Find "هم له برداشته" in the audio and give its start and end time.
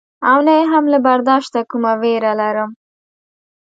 0.71-1.59